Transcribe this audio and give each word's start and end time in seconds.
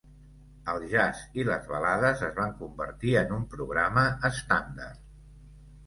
El 0.71 0.85
jazz 0.93 1.19
i 1.41 1.45
les 1.51 1.69
balades 1.75 2.25
es 2.29 2.35
van 2.41 2.57
convertir 2.65 3.15
en 3.25 3.39
un 3.39 3.47
programa 3.55 4.11
estàndard. 4.35 5.03